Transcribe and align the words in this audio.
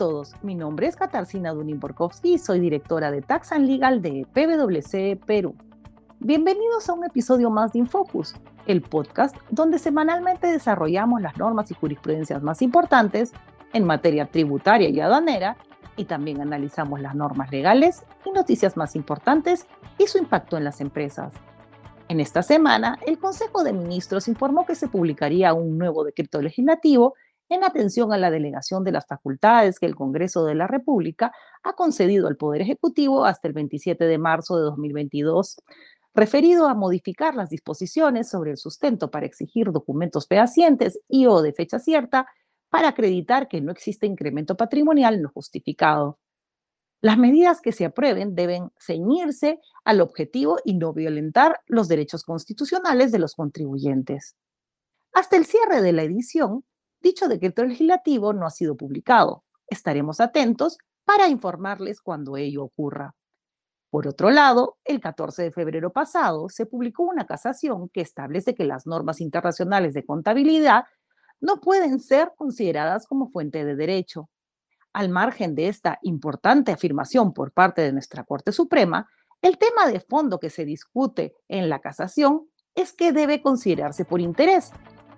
todos, 0.00 0.32
mi 0.42 0.54
nombre 0.54 0.86
es 0.86 0.96
Katarzyna 0.96 1.52
Dunin-Borkowski 1.52 2.32
y 2.32 2.38
soy 2.38 2.58
directora 2.58 3.10
de 3.10 3.20
Tax 3.20 3.52
and 3.52 3.66
Legal 3.66 4.00
de 4.00 4.26
PwC 4.32 5.20
Perú. 5.26 5.54
Bienvenidos 6.20 6.88
a 6.88 6.94
un 6.94 7.04
episodio 7.04 7.50
más 7.50 7.74
de 7.74 7.80
Infocus, 7.80 8.34
el 8.64 8.80
podcast 8.80 9.36
donde 9.50 9.78
semanalmente 9.78 10.46
desarrollamos 10.46 11.20
las 11.20 11.36
normas 11.36 11.70
y 11.70 11.74
jurisprudencias 11.74 12.42
más 12.42 12.62
importantes 12.62 13.34
en 13.74 13.84
materia 13.84 14.24
tributaria 14.24 14.88
y 14.88 15.00
aduanera 15.00 15.58
y 15.98 16.06
también 16.06 16.40
analizamos 16.40 16.98
las 17.02 17.14
normas 17.14 17.50
legales 17.52 18.06
y 18.24 18.30
noticias 18.30 18.78
más 18.78 18.96
importantes 18.96 19.66
y 19.98 20.06
su 20.06 20.16
impacto 20.16 20.56
en 20.56 20.64
las 20.64 20.80
empresas. 20.80 21.34
En 22.08 22.20
esta 22.20 22.42
semana, 22.42 22.98
el 23.06 23.18
Consejo 23.18 23.64
de 23.64 23.74
Ministros 23.74 24.28
informó 24.28 24.64
que 24.64 24.76
se 24.76 24.88
publicaría 24.88 25.52
un 25.52 25.76
nuevo 25.76 26.04
decreto 26.04 26.40
legislativo 26.40 27.16
en 27.50 27.64
atención 27.64 28.12
a 28.12 28.18
la 28.18 28.30
delegación 28.30 28.84
de 28.84 28.92
las 28.92 29.06
facultades 29.06 29.78
que 29.78 29.86
el 29.86 29.96
Congreso 29.96 30.44
de 30.44 30.54
la 30.54 30.68
República 30.68 31.32
ha 31.62 31.74
concedido 31.74 32.28
al 32.28 32.36
Poder 32.36 32.62
Ejecutivo 32.62 33.24
hasta 33.24 33.48
el 33.48 33.54
27 33.54 34.04
de 34.04 34.18
marzo 34.18 34.56
de 34.56 34.62
2022, 34.62 35.60
referido 36.14 36.68
a 36.68 36.74
modificar 36.74 37.34
las 37.34 37.50
disposiciones 37.50 38.30
sobre 38.30 38.52
el 38.52 38.56
sustento 38.56 39.10
para 39.10 39.26
exigir 39.26 39.72
documentos 39.72 40.26
fehacientes 40.28 41.00
y 41.08 41.26
o 41.26 41.42
de 41.42 41.52
fecha 41.52 41.80
cierta 41.80 42.26
para 42.70 42.88
acreditar 42.88 43.48
que 43.48 43.60
no 43.60 43.72
existe 43.72 44.06
incremento 44.06 44.56
patrimonial 44.56 45.20
no 45.20 45.28
justificado. 45.28 46.18
Las 47.02 47.18
medidas 47.18 47.60
que 47.60 47.72
se 47.72 47.84
aprueben 47.84 48.36
deben 48.36 48.70
ceñirse 48.78 49.58
al 49.84 50.00
objetivo 50.00 50.58
y 50.64 50.74
no 50.74 50.92
violentar 50.92 51.60
los 51.66 51.88
derechos 51.88 52.22
constitucionales 52.22 53.10
de 53.10 53.18
los 53.18 53.34
contribuyentes. 53.34 54.36
Hasta 55.12 55.36
el 55.36 55.46
cierre 55.46 55.82
de 55.82 55.92
la 55.92 56.02
edición, 56.02 56.64
dicho 57.00 57.28
decreto 57.28 57.64
legislativo 57.64 58.32
no 58.32 58.46
ha 58.46 58.50
sido 58.50 58.76
publicado. 58.76 59.44
Estaremos 59.66 60.20
atentos 60.20 60.78
para 61.04 61.28
informarles 61.28 62.00
cuando 62.00 62.36
ello 62.36 62.64
ocurra. 62.64 63.14
Por 63.90 64.06
otro 64.06 64.30
lado, 64.30 64.78
el 64.84 65.00
14 65.00 65.42
de 65.42 65.50
febrero 65.50 65.92
pasado 65.92 66.48
se 66.48 66.66
publicó 66.66 67.02
una 67.02 67.26
casación 67.26 67.88
que 67.88 68.00
establece 68.00 68.54
que 68.54 68.64
las 68.64 68.86
normas 68.86 69.20
internacionales 69.20 69.94
de 69.94 70.06
contabilidad 70.06 70.84
no 71.40 71.60
pueden 71.60 71.98
ser 71.98 72.32
consideradas 72.36 73.06
como 73.06 73.30
fuente 73.30 73.64
de 73.64 73.74
derecho. 73.74 74.30
Al 74.92 75.08
margen 75.08 75.54
de 75.54 75.68
esta 75.68 75.98
importante 76.02 76.70
afirmación 76.70 77.32
por 77.32 77.52
parte 77.52 77.82
de 77.82 77.92
nuestra 77.92 78.24
Corte 78.24 78.52
Suprema, 78.52 79.08
el 79.42 79.58
tema 79.58 79.88
de 79.90 80.00
fondo 80.00 80.38
que 80.38 80.50
se 80.50 80.64
discute 80.64 81.34
en 81.48 81.68
la 81.68 81.80
casación 81.80 82.48
es 82.74 82.92
que 82.92 83.12
debe 83.12 83.42
considerarse 83.42 84.04
por 84.04 84.20
interés 84.20 84.72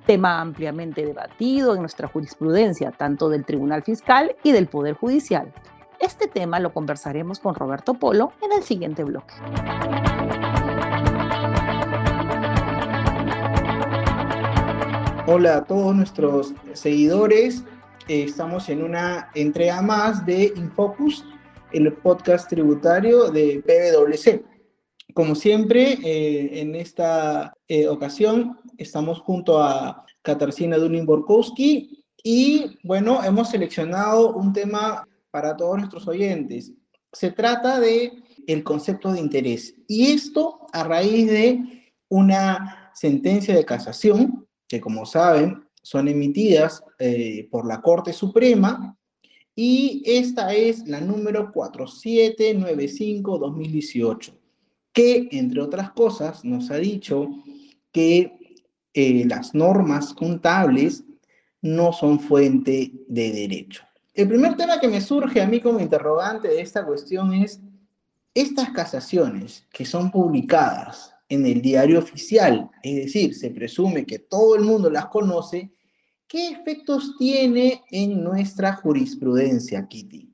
tema 0.07 0.41
ampliamente 0.41 1.05
debatido 1.05 1.75
en 1.75 1.81
nuestra 1.81 2.09
jurisprudencia, 2.09 2.91
tanto 2.91 3.29
del 3.29 3.45
Tribunal 3.45 3.83
Fiscal 3.83 4.37
y 4.43 4.53
del 4.53 4.67
Poder 4.67 4.95
Judicial. 4.95 5.53
Este 6.01 6.27
tema 6.27 6.59
lo 6.59 6.73
conversaremos 6.73 7.39
con 7.39 7.55
Roberto 7.55 7.95
Polo 7.95 8.33
en 8.43 8.53
el 8.53 8.65
siguiente 8.65 9.05
bloque. 9.05 9.35
Hola 15.27 15.59
a 15.59 15.65
todos 15.65 15.95
nuestros 15.95 16.53
seguidores. 16.73 17.63
Eh, 18.09 18.25
estamos 18.25 18.69
en 18.69 18.83
una 18.83 19.31
entrega 19.35 19.81
más 19.81 20.27
de 20.27 20.53
Infocus, 20.57 21.25
el 21.71 21.93
podcast 21.93 22.49
tributario 22.49 23.31
de 23.31 23.63
PwC. 23.65 24.52
Como 25.15 25.35
siempre, 25.35 25.99
eh, 26.05 26.61
en 26.61 26.75
esta 26.75 27.55
eh, 27.69 27.89
ocasión 27.89 28.59
estamos 28.79 29.21
junto 29.21 29.63
a 29.63 30.07
Katarzyna 30.23 30.79
Dunin-Borkowski 30.79 32.03
y 32.23 32.79
bueno, 32.85 33.23
hemos 33.25 33.51
seleccionado 33.51 34.35
un 34.35 34.53
tema 34.53 35.07
para 35.31 35.57
todos 35.57 35.77
nuestros 35.77 36.07
oyentes. 36.09 36.73
Se 37.13 37.33
trata 37.33 37.81
de 37.81 38.13
el 38.47 38.63
concepto 38.65 39.13
de 39.13 39.21
interés 39.21 39.75
y 39.87 40.13
esto 40.13 40.67
a 40.73 40.85
raíz 40.85 41.29
de 41.29 41.93
una 42.09 42.91
sentencia 42.95 43.55
de 43.55 43.65
casación 43.65 44.49
que 44.69 44.81
como 44.81 45.05
saben 45.05 45.69
son 45.83 46.09
emitidas 46.09 46.83
eh, 46.99 47.49
por 47.51 47.67
la 47.67 47.83
Corte 47.83 48.13
Suprema 48.13 48.97
y 49.55 50.03
esta 50.07 50.55
es 50.55 50.87
la 50.87 51.01
número 51.01 51.51
4795-2018 51.53 54.42
que, 54.93 55.29
entre 55.33 55.61
otras 55.61 55.91
cosas, 55.93 56.45
nos 56.45 56.71
ha 56.71 56.77
dicho 56.77 57.29
que 57.91 58.59
eh, 58.95 59.25
las 59.27 59.55
normas 59.55 60.13
contables 60.15 61.05
no 61.63 61.93
son 61.93 62.21
fuente 62.21 62.93
de 63.09 63.33
derecho. 63.33 63.85
El 64.15 64.29
primer 64.29 64.57
tema 64.57 64.79
que 64.79 64.89
me 64.89 65.01
surge 65.01 65.41
a 65.41 65.47
mí 65.47 65.61
como 65.61 65.81
interrogante 65.81 66.49
de 66.49 66.61
esta 66.61 66.85
cuestión 66.85 67.33
es, 67.33 67.61
estas 68.35 68.71
casaciones 68.71 69.67
que 69.73 69.87
son 69.87 70.11
publicadas 70.11 71.15
en 71.29 71.47
el 71.47 71.63
diario 71.63 71.99
oficial, 71.99 72.71
es 72.83 72.97
decir, 73.07 73.35
se 73.35 73.51
presume 73.51 74.05
que 74.05 74.19
todo 74.19 74.55
el 74.57 74.63
mundo 74.63 74.91
las 74.91 75.07
conoce, 75.07 75.73
¿qué 76.27 76.49
efectos 76.49 77.17
tiene 77.19 77.83
en 77.91 78.23
nuestra 78.23 78.75
jurisprudencia, 78.77 79.87
Kitty? 79.87 80.32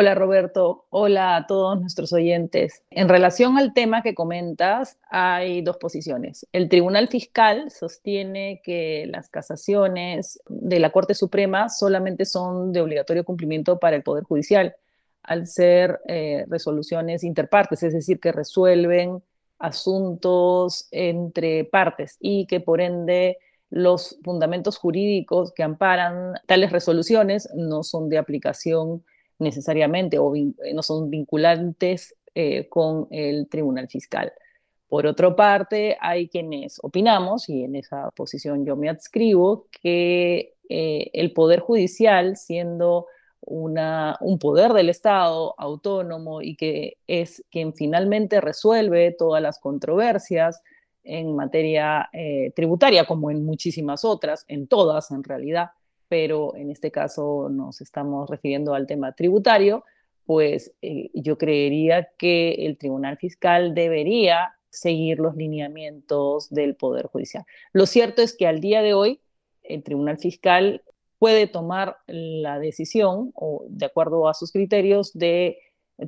Hola 0.00 0.14
Roberto, 0.14 0.86
hola 0.90 1.34
a 1.34 1.48
todos 1.48 1.80
nuestros 1.80 2.12
oyentes. 2.12 2.84
En 2.88 3.08
relación 3.08 3.58
al 3.58 3.74
tema 3.74 4.00
que 4.00 4.14
comentas, 4.14 4.96
hay 5.10 5.60
dos 5.60 5.76
posiciones. 5.78 6.46
El 6.52 6.68
Tribunal 6.68 7.08
Fiscal 7.08 7.72
sostiene 7.72 8.60
que 8.62 9.06
las 9.10 9.28
casaciones 9.28 10.40
de 10.48 10.78
la 10.78 10.90
Corte 10.90 11.14
Suprema 11.14 11.68
solamente 11.68 12.26
son 12.26 12.72
de 12.72 12.80
obligatorio 12.80 13.24
cumplimiento 13.24 13.80
para 13.80 13.96
el 13.96 14.04
Poder 14.04 14.22
Judicial, 14.22 14.76
al 15.24 15.48
ser 15.48 15.98
eh, 16.06 16.44
resoluciones 16.46 17.24
interpartes, 17.24 17.82
es 17.82 17.92
decir, 17.92 18.20
que 18.20 18.30
resuelven 18.30 19.20
asuntos 19.58 20.86
entre 20.92 21.64
partes 21.64 22.18
y 22.20 22.46
que 22.46 22.60
por 22.60 22.80
ende 22.80 23.38
los 23.68 24.16
fundamentos 24.22 24.78
jurídicos 24.78 25.52
que 25.52 25.64
amparan 25.64 26.34
tales 26.46 26.70
resoluciones 26.70 27.48
no 27.56 27.82
son 27.82 28.08
de 28.08 28.18
aplicación 28.18 29.02
necesariamente 29.38 30.18
o 30.18 30.34
eh, 30.34 30.52
no 30.74 30.82
son 30.82 31.10
vinculantes 31.10 32.14
eh, 32.34 32.68
con 32.68 33.06
el 33.10 33.48
Tribunal 33.48 33.88
Fiscal. 33.88 34.32
Por 34.88 35.06
otra 35.06 35.34
parte, 35.36 35.96
hay 36.00 36.28
quienes 36.28 36.78
opinamos, 36.82 37.48
y 37.48 37.64
en 37.64 37.76
esa 37.76 38.10
posición 38.12 38.64
yo 38.64 38.74
me 38.76 38.88
adscribo, 38.88 39.66
que 39.82 40.54
eh, 40.68 41.10
el 41.12 41.32
Poder 41.32 41.60
Judicial, 41.60 42.36
siendo 42.36 43.06
una, 43.40 44.16
un 44.20 44.38
poder 44.38 44.72
del 44.72 44.88
Estado 44.88 45.54
autónomo 45.58 46.42
y 46.42 46.56
que 46.56 46.98
es 47.06 47.44
quien 47.50 47.74
finalmente 47.74 48.40
resuelve 48.40 49.14
todas 49.16 49.42
las 49.42 49.58
controversias 49.58 50.62
en 51.04 51.34
materia 51.34 52.10
tributaria, 52.54 53.06
como 53.06 53.30
en 53.30 53.46
muchísimas 53.46 54.04
otras, 54.04 54.44
en 54.48 54.66
todas 54.66 55.10
en 55.10 55.24
realidad, 55.24 55.70
pero 56.08 56.56
en 56.56 56.70
este 56.70 56.90
caso 56.90 57.48
nos 57.50 57.80
estamos 57.80 58.28
refiriendo 58.28 58.74
al 58.74 58.86
tema 58.86 59.12
tributario, 59.12 59.84
pues 60.26 60.74
eh, 60.82 61.10
yo 61.14 61.38
creería 61.38 62.10
que 62.18 62.66
el 62.66 62.76
Tribunal 62.76 63.16
Fiscal 63.16 63.74
debería 63.74 64.54
seguir 64.70 65.18
los 65.18 65.36
lineamientos 65.36 66.50
del 66.50 66.76
Poder 66.76 67.06
Judicial. 67.06 67.44
Lo 67.72 67.86
cierto 67.86 68.22
es 68.22 68.36
que 68.36 68.46
al 68.46 68.60
día 68.60 68.82
de 68.82 68.94
hoy 68.94 69.20
el 69.62 69.82
Tribunal 69.82 70.18
Fiscal 70.18 70.82
puede 71.18 71.46
tomar 71.46 71.96
la 72.06 72.58
decisión, 72.58 73.32
o 73.34 73.64
de 73.68 73.86
acuerdo 73.86 74.28
a 74.28 74.34
sus 74.34 74.52
criterios, 74.52 75.12
de 75.16 75.58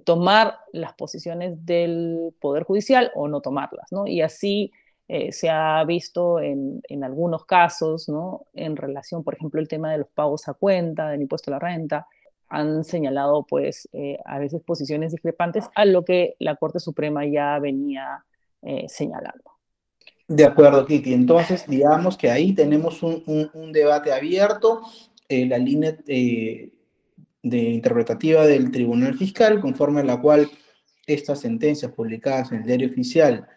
tomar 0.05 0.59
las 0.73 0.95
posiciones 0.95 1.65
del 1.67 2.33
Poder 2.41 2.63
Judicial 2.63 3.11
o 3.15 3.27
no 3.27 3.41
tomarlas, 3.41 3.91
¿no? 3.91 4.07
Y 4.07 4.21
así 4.21 4.73
eh, 5.13 5.33
se 5.33 5.51
ha 5.51 5.83
visto 5.83 6.39
en, 6.39 6.81
algunos 7.03 7.45
casos, 7.45 8.09
¿no? 8.09 8.47
En 8.55 8.77
relación, 8.77 9.25
por 9.25 9.35
ejemplo, 9.35 9.61
el 9.61 9.67
tema 9.67 9.91
de 9.91 9.99
los 9.99 10.07
pagos 10.07 10.47
a 10.47 10.55
cuenta, 10.55 11.09
del 11.09 11.23
impuesto 11.23 11.51
a 11.51 11.55
la 11.55 11.59
renta, 11.59 12.07
han 12.49 12.85
señalado, 12.85 13.45
pues, 13.45 13.89
eh, 13.93 14.19
a 14.25 14.39
veces 14.39 14.63
posiciones 14.63 15.11
discrepantes 15.11 15.65
a 15.75 15.85
lo 15.85 16.05
que 16.05 16.37
la 16.39 16.55
Corte 16.55 16.79
Suprema 16.79 17.27
ya 17.27 17.59
venía 17.59 18.25
eh, 18.63 18.85
señalando. 18.87 19.51
De 20.29 20.45
acuerdo, 20.45 20.87
Kiki. 20.87 21.13
Entonces, 21.13 21.67
digamos 21.67 22.17
que 22.17 22.31
ahí 22.31 22.53
tenemos 22.55 23.03
un, 23.03 23.51
un 23.53 23.73
debate 23.73 24.13
abierto. 24.13 24.83
la 25.29 25.59
línea 25.59 25.97
de 26.07 26.71
interpretativa 27.43 28.47
del 28.47 28.71
Tribunal 28.71 29.17
Fiscal, 29.17 29.61
conforme 29.61 30.03
a 30.03 30.05
la 30.05 30.21
cual 30.21 30.49
estas 31.05 31.41
sentencias 31.41 31.91
publicadas 31.91 32.53
en 32.53 32.59
el 32.59 32.65
diario 32.65 32.89
oficial 32.91 33.49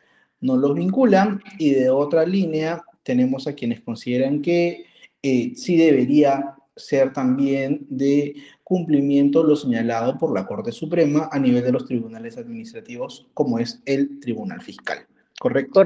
no 0.43 0.57
los 0.57 0.75
vinculan 0.75 1.41
y 1.57 1.71
de 1.71 1.89
otra 1.89 2.25
línea 2.25 2.83
tenemos 3.01 3.47
a 3.47 3.53
quienes 3.53 3.81
consideran 3.81 4.41
que 4.41 4.85
eh, 5.21 5.53
sí 5.55 5.77
debería 5.77 6.55
ser 6.75 7.13
también 7.13 7.85
de 7.89 8.35
cumplimiento 8.63 9.43
lo 9.43 9.55
señalado 9.55 10.17
por 10.17 10.33
la 10.33 10.45
Corte 10.45 10.71
Suprema 10.71 11.29
a 11.31 11.39
nivel 11.39 11.63
de 11.63 11.71
los 11.71 11.85
tribunales 11.85 12.37
administrativos, 12.37 13.27
como 13.33 13.59
es 13.59 13.81
el 13.85 14.19
Tribunal 14.19 14.61
Fiscal. 14.61 15.07
¿Correcto? 15.39 15.83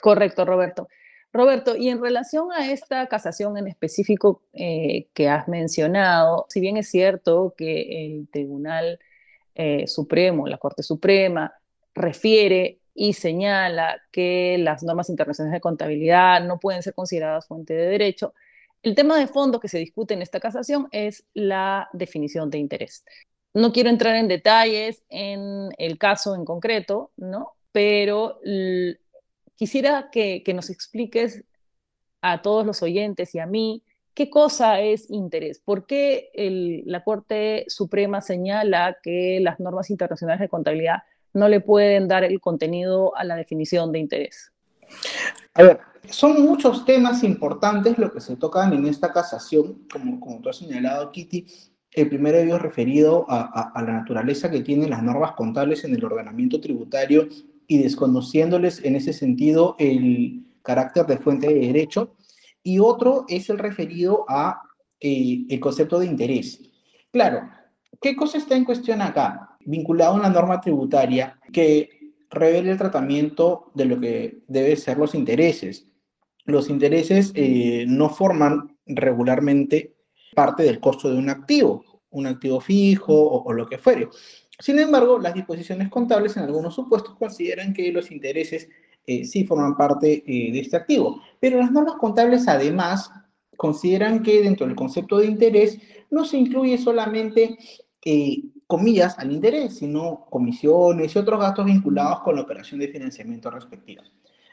correcto, 0.00 0.44
Roberto. 0.44 0.88
Roberto, 1.32 1.76
y 1.76 1.90
en 1.90 2.00
relación 2.00 2.48
a 2.52 2.70
esta 2.70 3.06
casación 3.08 3.58
en 3.58 3.66
específico 3.66 4.42
eh, 4.54 5.08
que 5.12 5.28
has 5.28 5.48
mencionado, 5.48 6.46
si 6.48 6.60
bien 6.60 6.78
es 6.78 6.88
cierto 6.88 7.54
que 7.56 8.06
el 8.06 8.28
Tribunal 8.28 8.98
eh, 9.54 9.86
Supremo, 9.86 10.46
la 10.46 10.56
Corte 10.56 10.82
Suprema, 10.82 11.52
refiere 11.94 12.77
y 13.00 13.12
señala 13.12 14.02
que 14.10 14.58
las 14.58 14.82
normas 14.82 15.08
internacionales 15.08 15.54
de 15.54 15.60
contabilidad 15.60 16.42
no 16.42 16.58
pueden 16.58 16.82
ser 16.82 16.94
consideradas 16.94 17.46
fuente 17.46 17.72
de 17.72 17.86
derecho, 17.86 18.34
el 18.82 18.96
tema 18.96 19.16
de 19.16 19.28
fondo 19.28 19.60
que 19.60 19.68
se 19.68 19.78
discute 19.78 20.14
en 20.14 20.22
esta 20.22 20.40
casación 20.40 20.88
es 20.90 21.24
la 21.32 21.88
definición 21.92 22.50
de 22.50 22.58
interés. 22.58 23.04
No 23.54 23.72
quiero 23.72 23.88
entrar 23.88 24.16
en 24.16 24.26
detalles 24.26 25.04
en 25.10 25.68
el 25.78 25.96
caso 25.96 26.34
en 26.34 26.44
concreto, 26.44 27.12
¿no? 27.16 27.52
Pero 27.70 28.40
quisiera 29.54 30.10
que, 30.10 30.42
nos 30.52 30.68
expliques 30.68 31.44
a 32.20 32.42
todos 32.42 32.66
los 32.66 32.82
oyentes 32.82 33.32
y 33.32 33.38
a 33.38 33.46
mí 33.46 33.84
qué 34.12 34.28
cosa 34.28 34.80
es 34.80 35.08
interés. 35.08 35.60
¿Por 35.60 35.86
qué 35.86 36.30
la 36.84 37.04
Corte 37.04 37.64
Suprema 37.68 38.22
señala 38.22 38.98
que 39.04 39.38
las 39.40 39.60
normas 39.60 39.88
internacionales 39.88 40.40
de 40.40 40.48
contabilidad 40.48 41.04
no 41.34 41.48
le 41.48 41.60
pueden 41.60 42.08
dar 42.08 42.24
el 42.24 42.40
contenido 42.40 43.16
a 43.16 43.24
la 43.24 43.36
definición 43.36 43.92
de 43.92 43.98
interés? 43.98 44.52
A 45.54 45.62
ver, 45.62 45.80
son 46.08 46.42
muchos 46.42 46.84
temas 46.84 47.22
importantes 47.22 47.98
lo 47.98 48.12
que 48.12 48.20
se 48.20 48.36
tocan 48.36 48.72
en 48.72 48.86
esta 48.86 49.12
casación, 49.12 49.86
como, 49.92 50.20
como 50.20 50.40
tú 50.40 50.48
has 50.48 50.56
señalado, 50.56 51.10
Kitty. 51.12 51.46
El 51.90 52.08
primero 52.08 52.38
de 52.38 52.44
ellos 52.44 52.62
referido 52.62 53.26
a, 53.28 53.72
a 53.74 53.82
la 53.82 53.92
naturaleza 53.94 54.50
que 54.50 54.60
tienen 54.60 54.90
las 54.90 55.02
normas 55.02 55.32
contables 55.32 55.84
en 55.84 55.94
el 55.94 56.04
ordenamiento 56.04 56.60
tributario 56.60 57.28
y 57.66 57.78
desconociéndoles 57.82 58.84
en 58.84 58.96
ese 58.96 59.12
sentido 59.12 59.74
el 59.78 60.44
carácter 60.62 61.06
de 61.06 61.18
fuente 61.18 61.48
de 61.48 61.66
derecho. 61.66 62.14
Y 62.62 62.78
otro 62.78 63.24
es 63.28 63.48
el 63.50 63.58
referido 63.58 64.24
a 64.28 64.62
eh, 65.00 65.46
el 65.48 65.60
concepto 65.60 65.98
de 65.98 66.06
interés. 66.06 66.60
Claro, 67.12 67.48
¿qué 68.00 68.16
cosa 68.16 68.38
está 68.38 68.56
en 68.56 68.64
cuestión 68.64 69.00
acá? 69.00 69.56
Vinculado 69.68 70.12
a 70.12 70.16
una 70.16 70.30
norma 70.30 70.62
tributaria 70.62 71.38
que 71.52 71.90
revele 72.30 72.70
el 72.70 72.78
tratamiento 72.78 73.70
de 73.74 73.84
lo 73.84 74.00
que 74.00 74.38
deben 74.48 74.78
ser 74.78 74.96
los 74.96 75.14
intereses. 75.14 75.86
Los 76.46 76.70
intereses 76.70 77.32
eh, 77.34 77.84
no 77.86 78.08
forman 78.08 78.78
regularmente 78.86 79.94
parte 80.34 80.62
del 80.62 80.80
costo 80.80 81.10
de 81.10 81.18
un 81.18 81.28
activo, 81.28 81.84
un 82.08 82.26
activo 82.26 82.60
fijo 82.60 83.12
o, 83.12 83.52
lo 83.52 83.66
que 83.66 83.76
fuere. 83.76 84.08
Sin 84.58 84.78
embargo, 84.78 85.18
las 85.18 85.34
disposiciones 85.34 85.90
contables 85.90 86.36
en 86.38 86.44
algunos 86.44 86.74
supuestos 86.74 87.14
consideran 87.16 87.74
que 87.74 87.92
los 87.92 88.10
intereses 88.10 88.70
eh, 89.06 89.26
sí 89.26 89.44
forman 89.44 89.76
parte 89.76 90.24
eh, 90.26 90.50
de 90.50 90.60
este 90.60 90.78
activo, 90.78 91.20
pero 91.38 91.58
las 91.58 91.70
normas 91.70 91.96
contables 91.96 92.48
además 92.48 93.10
consideran 93.58 94.22
que 94.22 94.40
dentro 94.40 94.66
del 94.66 94.76
concepto 94.76 95.18
de 95.18 95.26
interés 95.26 95.78
no 96.10 96.24
se 96.24 96.38
incluye 96.38 96.78
solamente 96.78 97.58
eh, 98.04 98.42
comillas 98.68 99.18
al 99.18 99.32
interés, 99.32 99.78
sino 99.78 100.26
comisiones 100.30 101.16
y 101.16 101.18
otros 101.18 101.40
gastos 101.40 101.64
vinculados 101.64 102.20
con 102.20 102.36
la 102.36 102.42
operación 102.42 102.78
de 102.78 102.88
financiamiento 102.88 103.50
respectiva. 103.50 104.04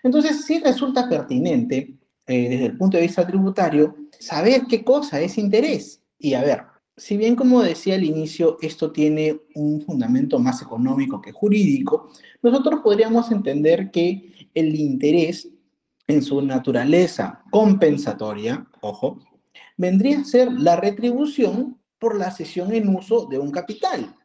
Entonces, 0.01 0.45
sí 0.45 0.59
resulta 0.59 1.07
pertinente, 1.07 1.95
desde 2.25 2.65
el 2.65 2.77
punto 2.77 2.97
de 2.97 3.03
vista 3.03 3.27
tributario, 3.27 3.95
saber 4.17 4.63
qué 4.67 4.83
cosa 4.83 5.19
es 5.19 5.37
interés. 5.37 6.01
Y 6.17 6.33
a 6.33 6.41
ver, 6.41 6.63
si 6.97 7.17
bien 7.17 7.35
como 7.35 7.61
decía 7.61 7.95
al 7.95 8.05
inicio, 8.05 8.57
esto 8.61 8.91
tiene 8.91 9.41
un 9.53 9.81
fundamento 9.81 10.39
más 10.39 10.61
económico 10.61 11.21
que 11.21 11.33
jurídico, 11.33 12.09
nosotros 12.41 12.79
podríamos 12.81 13.31
entender 13.31 13.91
que 13.91 14.49
el 14.53 14.75
interés 14.75 15.49
en 16.07 16.21
su 16.21 16.41
naturaleza 16.41 17.43
compensatoria, 17.51 18.65
ojo, 18.79 19.19
vendría 19.75 20.19
a 20.19 20.23
ser 20.23 20.51
la 20.53 20.77
retribución 20.77 21.77
por 22.05 22.19
la 22.19 22.29
cesión 22.29 22.71
en 22.71 22.87
uso 22.95 23.25
de 23.25 23.39
un 23.39 23.49
capital, 23.49 24.15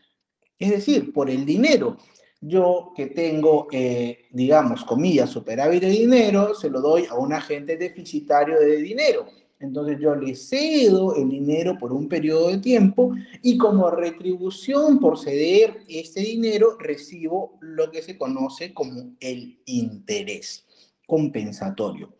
es 0.59 0.69
decir, 0.69 1.15
por 1.15 1.31
el 1.31 1.47
dinero. 1.47 1.97
Yo 2.39 2.93
que 2.95 3.07
tengo, 3.07 3.69
eh, 3.73 4.27
digamos, 4.33 4.85
comillas, 4.85 5.31
superávit 5.31 5.81
de 5.81 5.89
dinero, 5.89 6.55
se 6.55 6.69
lo 6.69 6.83
doy 6.83 7.07
a 7.09 7.15
un 7.15 7.33
agente 7.33 7.79
deficitario 7.79 8.61
de 8.61 8.77
dinero 8.77 9.27
entonces 9.61 9.99
yo 10.01 10.15
le 10.15 10.35
cedo 10.35 11.15
el 11.15 11.29
dinero 11.29 11.77
por 11.79 11.93
un 11.93 12.09
periodo 12.09 12.49
de 12.49 12.59
tiempo 12.59 13.13
y 13.43 13.59
como 13.59 13.91
retribución 13.91 14.99
por 14.99 15.19
ceder 15.19 15.85
este 15.87 16.21
dinero 16.21 16.79
recibo 16.79 17.59
lo 17.61 17.91
que 17.91 18.03
se 18.03 18.17
conoce 18.17 18.73
como 18.73 19.15
el 19.21 19.61
interés 19.67 20.67
compensatorio. 21.07 22.15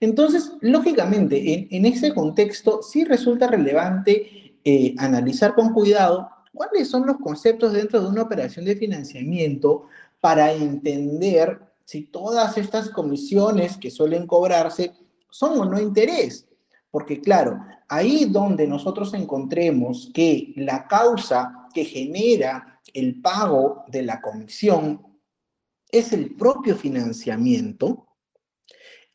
Entonces, 0.00 0.52
lógicamente, 0.62 1.68
en, 1.70 1.84
ese 1.84 2.14
contexto 2.14 2.80
sí 2.82 3.04
resulta 3.04 3.46
relevante 3.46 4.49
eh, 4.64 4.94
analizar 4.98 5.54
con 5.54 5.72
cuidado 5.72 6.28
cuáles 6.52 6.88
son 6.88 7.06
los 7.06 7.18
conceptos 7.18 7.72
dentro 7.72 8.00
de 8.00 8.08
una 8.08 8.22
operación 8.22 8.64
de 8.64 8.76
financiamiento 8.76 9.86
para 10.20 10.52
entender 10.52 11.60
si 11.84 12.02
todas 12.02 12.58
estas 12.58 12.90
comisiones 12.90 13.76
que 13.76 13.90
suelen 13.90 14.26
cobrarse 14.26 14.92
son 15.30 15.58
o 15.58 15.64
no 15.64 15.80
interés. 15.80 16.46
Porque 16.90 17.20
claro, 17.20 17.58
ahí 17.88 18.26
donde 18.26 18.66
nosotros 18.66 19.14
encontremos 19.14 20.10
que 20.12 20.52
la 20.56 20.86
causa 20.86 21.68
que 21.72 21.84
genera 21.84 22.80
el 22.92 23.20
pago 23.20 23.84
de 23.88 24.02
la 24.02 24.20
comisión 24.20 25.06
es 25.90 26.12
el 26.12 26.36
propio 26.36 26.76
financiamiento, 26.76 28.06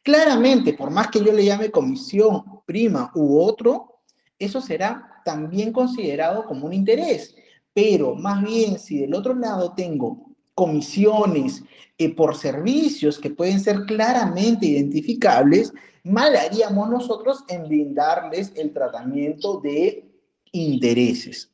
claramente, 0.03 0.73
por 0.73 0.89
más 0.91 1.09
que 1.09 1.23
yo 1.23 1.31
le 1.31 1.45
llame 1.45 1.71
comisión, 1.71 2.43
prima 2.65 3.11
u 3.15 3.39
otro, 3.39 4.01
eso 4.37 4.59
será 4.61 5.14
también 5.25 5.73
considerado 5.73 6.45
como 6.45 6.67
un 6.67 6.73
interés. 6.73 7.35
Pero 7.73 8.15
más 8.15 8.41
bien, 8.43 8.79
si 8.79 8.99
del 8.99 9.15
otro 9.15 9.33
lado 9.33 9.73
tengo 9.73 10.29
comisiones 10.53 11.63
eh, 11.97 12.15
por 12.15 12.37
servicios 12.37 13.19
que 13.19 13.31
pueden 13.31 13.59
ser 13.59 13.81
claramente 13.85 14.67
identificables, 14.67 15.73
mal 16.03 16.35
haríamos 16.37 16.89
nosotros 16.89 17.43
en 17.49 17.67
brindarles 17.67 18.53
el 18.55 18.71
tratamiento 18.71 19.59
de 19.59 20.05
intereses. 20.53 21.51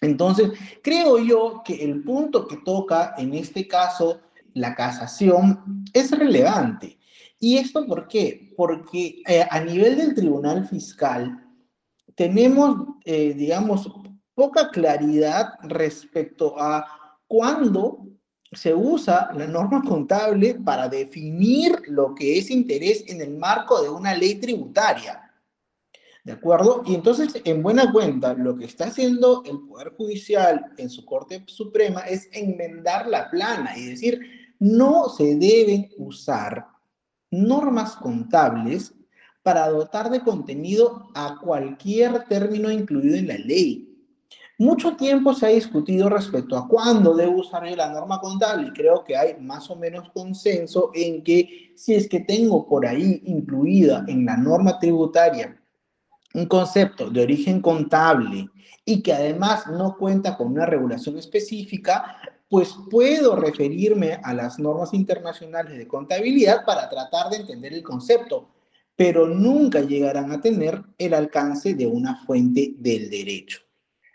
Entonces, 0.00 0.50
creo 0.82 1.18
yo 1.18 1.62
que 1.64 1.82
el 1.82 2.02
punto 2.02 2.46
que 2.46 2.58
toca 2.58 3.14
en 3.16 3.32
este 3.32 3.66
caso 3.66 4.20
la 4.54 4.74
casación 4.74 5.84
es 5.92 6.10
relevante. 6.10 6.98
¿Y 7.38 7.56
esto 7.56 7.86
por 7.86 8.08
qué? 8.08 8.52
Porque 8.56 9.22
eh, 9.26 9.46
a 9.48 9.60
nivel 9.60 9.96
del 9.96 10.14
tribunal 10.14 10.66
fiscal 10.66 11.47
tenemos, 12.18 12.96
eh, 13.04 13.32
digamos, 13.32 13.88
poca 14.34 14.70
claridad 14.70 15.52
respecto 15.62 16.60
a 16.60 16.84
cuándo 17.28 18.08
se 18.50 18.74
usa 18.74 19.30
la 19.36 19.46
norma 19.46 19.82
contable 19.86 20.56
para 20.56 20.88
definir 20.88 21.80
lo 21.86 22.16
que 22.16 22.38
es 22.38 22.50
interés 22.50 23.04
en 23.06 23.20
el 23.20 23.36
marco 23.36 23.80
de 23.80 23.88
una 23.88 24.16
ley 24.16 24.34
tributaria. 24.34 25.32
¿De 26.24 26.32
acuerdo? 26.32 26.82
Y 26.84 26.96
entonces, 26.96 27.40
en 27.44 27.62
buena 27.62 27.92
cuenta, 27.92 28.34
lo 28.34 28.56
que 28.56 28.64
está 28.64 28.86
haciendo 28.86 29.44
el 29.46 29.60
Poder 29.68 29.94
Judicial 29.96 30.72
en 30.76 30.90
su 30.90 31.04
Corte 31.04 31.44
Suprema 31.46 32.00
es 32.00 32.28
enmendar 32.32 33.06
la 33.06 33.30
plana 33.30 33.78
y 33.78 33.90
decir, 33.90 34.20
no 34.58 35.08
se 35.08 35.36
deben 35.36 35.88
usar 35.96 36.66
normas 37.30 37.94
contables 37.94 38.92
para 39.48 39.66
dotar 39.70 40.10
de 40.10 40.20
contenido 40.20 41.08
a 41.14 41.38
cualquier 41.42 42.24
término 42.24 42.70
incluido 42.70 43.16
en 43.16 43.28
la 43.28 43.38
ley. 43.38 43.98
Mucho 44.58 44.94
tiempo 44.94 45.32
se 45.32 45.46
ha 45.46 45.48
discutido 45.48 46.10
respecto 46.10 46.54
a 46.54 46.68
cuándo 46.68 47.14
debe 47.14 47.34
usar 47.34 47.66
la 47.74 47.88
norma 47.88 48.20
contable 48.20 48.68
y 48.68 48.72
creo 48.72 49.02
que 49.04 49.16
hay 49.16 49.40
más 49.40 49.70
o 49.70 49.76
menos 49.76 50.10
consenso 50.10 50.90
en 50.92 51.24
que 51.24 51.72
si 51.76 51.94
es 51.94 52.10
que 52.10 52.20
tengo 52.20 52.68
por 52.68 52.84
ahí 52.84 53.22
incluida 53.24 54.04
en 54.06 54.26
la 54.26 54.36
norma 54.36 54.78
tributaria 54.78 55.58
un 56.34 56.44
concepto 56.44 57.08
de 57.08 57.22
origen 57.22 57.62
contable 57.62 58.50
y 58.84 59.02
que 59.02 59.14
además 59.14 59.66
no 59.66 59.96
cuenta 59.96 60.36
con 60.36 60.48
una 60.48 60.66
regulación 60.66 61.16
específica, 61.16 62.18
pues 62.50 62.76
puedo 62.90 63.34
referirme 63.34 64.20
a 64.22 64.34
las 64.34 64.58
normas 64.58 64.92
internacionales 64.92 65.78
de 65.78 65.88
contabilidad 65.88 66.66
para 66.66 66.86
tratar 66.90 67.30
de 67.30 67.38
entender 67.38 67.72
el 67.72 67.82
concepto, 67.82 68.57
pero 68.98 69.28
nunca 69.28 69.80
llegarán 69.80 70.32
a 70.32 70.40
tener 70.40 70.82
el 70.98 71.14
alcance 71.14 71.74
de 71.74 71.86
una 71.86 72.16
fuente 72.16 72.74
del 72.78 73.08
derecho. 73.08 73.60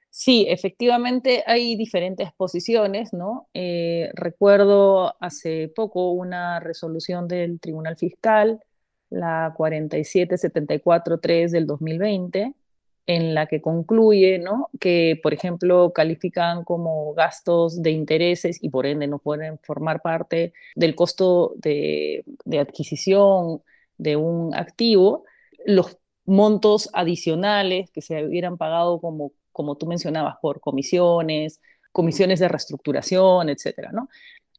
Sí, 0.10 0.46
efectivamente 0.50 1.42
hay 1.48 1.78
diferentes 1.78 2.34
posiciones, 2.34 3.14
¿no? 3.14 3.48
Eh, 3.54 4.12
recuerdo 4.14 5.16
hace 5.22 5.72
poco 5.74 6.12
una 6.12 6.60
resolución 6.60 7.30
del 7.30 7.62
Tribunal 7.62 7.96
Fiscal, 7.96 8.60
la 9.10 9.54
47743 9.56 11.54
del 11.54 11.66
2020, 11.66 12.54
en 13.06 13.34
la 13.34 13.46
que 13.48 13.62
concluye, 13.62 14.38
¿no? 14.38 14.68
Que, 14.82 15.18
por 15.24 15.34
ejemplo, 15.34 15.94
califican 15.94 16.66
como 16.66 17.14
gastos 17.14 17.82
de 17.82 17.92
intereses 17.92 18.62
y 18.62 18.68
por 18.68 18.86
ende 18.86 19.08
no 19.08 19.20
pueden 19.20 19.60
formar 19.60 20.02
parte 20.02 20.52
del 20.76 20.94
costo 20.94 21.54
de, 21.56 22.26
de 22.44 22.60
adquisición 22.60 23.62
de 23.98 24.16
un 24.16 24.54
activo, 24.56 25.24
los 25.66 25.98
montos 26.26 26.90
adicionales 26.94 27.92
que 27.92 28.02
se 28.02 28.26
hubieran 28.26 28.58
pagado 28.58 29.00
como, 29.00 29.34
como 29.52 29.76
tú 29.76 29.88
mencionabas, 29.88 30.36
por 30.42 30.60
comisiones, 30.60 31.62
comisiones 31.92 32.40
de 32.40 32.48
reestructuración, 32.48 33.50
etcétera, 33.50 33.92
¿no? 33.92 34.10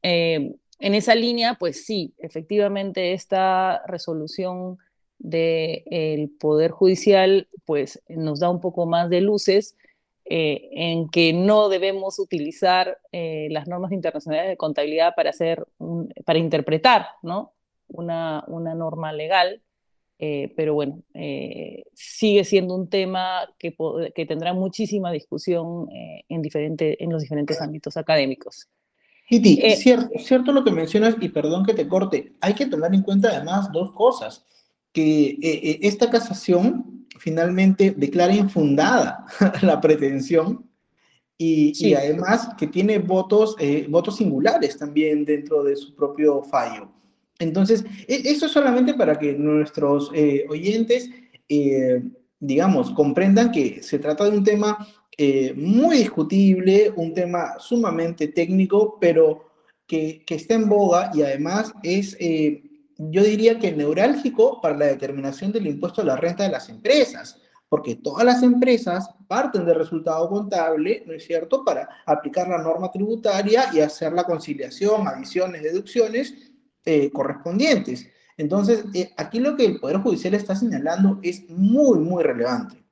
Eh, 0.02 0.54
en 0.80 0.94
esa 0.94 1.14
línea, 1.14 1.54
pues 1.54 1.86
sí, 1.86 2.14
efectivamente 2.18 3.12
esta 3.12 3.82
resolución 3.86 4.78
del 5.18 6.30
Poder 6.38 6.72
Judicial, 6.72 7.48
pues 7.64 8.02
nos 8.08 8.40
da 8.40 8.50
un 8.50 8.60
poco 8.60 8.84
más 8.84 9.08
de 9.08 9.20
luces 9.20 9.76
eh, 10.26 10.68
en 10.72 11.08
que 11.08 11.32
no 11.32 11.68
debemos 11.68 12.18
utilizar 12.18 12.98
eh, 13.12 13.48
las 13.50 13.68
normas 13.68 13.92
internacionales 13.92 14.48
de 14.48 14.56
contabilidad 14.56 15.14
para 15.14 15.30
hacer, 15.30 15.66
para 16.24 16.38
interpretar, 16.38 17.06
¿no? 17.22 17.52
Una, 17.96 18.44
una 18.48 18.74
norma 18.74 19.12
legal, 19.12 19.62
eh, 20.18 20.52
pero 20.56 20.74
bueno, 20.74 21.02
sigue 21.94 22.44
siendo 22.44 22.74
un 22.74 22.88
tema 22.88 23.48
que, 23.58 23.74
que 24.14 24.26
tendrá 24.26 24.52
muchísima 24.52 25.10
discusión 25.10 25.88
en, 26.28 26.42
diferente, 26.42 27.02
en 27.02 27.10
los 27.10 27.22
diferentes 27.22 27.60
ámbitos 27.60 27.96
académicos. 27.96 28.68
Kitty, 29.28 29.60
es 29.62 29.80
cierto, 29.80 30.10
cierto 30.18 30.52
lo 30.52 30.64
que 30.64 30.70
mencionas, 30.70 31.16
y 31.20 31.28
perdón 31.28 31.64
que 31.64 31.74
te 31.74 31.88
corte, 31.88 32.32
hay 32.40 32.54
que 32.54 32.66
tomar 32.66 32.94
en 32.94 33.02
cuenta 33.02 33.28
además 33.28 33.72
dos 33.72 33.92
cosas, 33.92 34.44
que 34.92 35.38
esta 35.82 36.10
casación 36.10 36.94
finalmente 37.18 37.92
declara 37.96 38.34
infundada 38.34 39.26
la 39.62 39.80
pretensión 39.80 40.68
y, 41.36 41.94
además 41.94 42.50
que 42.56 42.66
tiene 42.66 42.98
votos, 42.98 43.56
eh, 43.58 43.86
votos 43.88 44.16
singulares 44.16 44.78
también 44.78 45.24
dentro 45.24 45.64
de 45.64 45.76
su 45.76 45.94
propio 45.94 46.42
fallo. 46.42 46.90
Entonces, 47.38 47.84
e, 48.06 48.22
eso 48.24 48.46
es 48.46 48.52
solamente 48.52 48.94
para 48.94 49.18
que 49.18 49.32
nuestros 49.34 50.10
eh, 50.14 50.46
oyentes, 50.48 51.10
eh, 51.48 52.02
digamos, 52.38 52.90
comprendan 52.90 53.52
que 53.52 53.82
se 53.82 53.98
trata 53.98 54.24
de 54.24 54.36
un 54.36 54.44
tema 54.44 54.86
muy 55.54 55.98
discutible, 55.98 56.92
un 56.96 57.14
tema 57.14 57.54
sumamente 57.60 58.26
técnico, 58.26 58.98
pero 59.00 59.44
que, 59.86 60.24
que, 60.26 60.34
está 60.34 60.54
en 60.54 60.68
boga 60.68 61.12
y 61.14 61.22
además 61.22 61.72
es 61.84 62.16
yo 62.96 63.22
diría 63.22 63.58
que 63.58 63.72
neurálgico 63.72 64.60
para 64.60 64.76
la 64.76 64.86
determinación 64.86 65.52
del 65.52 65.66
impuesto 65.66 66.02
a 66.02 66.04
la 66.04 66.16
renta 66.16 66.44
de 66.44 66.50
las 66.50 66.68
empresas, 66.68 67.40
porque 67.68 67.96
todas 67.96 68.24
las 68.24 68.42
empresas 68.42 69.08
parten 69.26 69.64
del 69.64 69.76
resultado 69.76 70.28
contable, 70.28 71.02
¿no 71.06 71.12
es 71.12 71.24
cierto?, 71.26 71.64
para 71.64 71.88
aplicar 72.06 72.48
la 72.48 72.58
norma 72.58 72.90
tributaria 72.90 73.70
y 73.72 73.80
hacer 73.80 74.12
la 74.12 74.24
conciliación, 74.24 75.08
adiciones, 75.08 75.62
deducciones 75.62 76.52
eh, 76.84 77.10
correspondientes. 77.12 78.08
Entonces, 78.36 78.84
eh, 78.94 79.12
aquí 79.16 79.38
lo 79.40 79.56
que 79.56 79.64
el 79.64 79.80
Poder 79.80 79.98
Judicial 79.98 80.34
está 80.34 80.54
señalando 80.56 81.20
es 81.22 81.48
muy, 81.48 81.98
muy 81.98 82.22
relevante. 82.22 82.84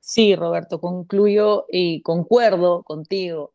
Sí, 0.00 0.34
Roberto, 0.34 0.80
concluyo 0.80 1.66
y 1.70 2.02
concuerdo 2.02 2.82
contigo. 2.82 3.52